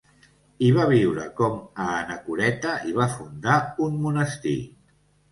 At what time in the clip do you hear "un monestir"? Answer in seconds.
3.89-4.55